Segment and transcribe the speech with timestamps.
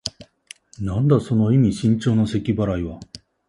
[0.79, 2.99] なんだ、その意味深長なせき払いは。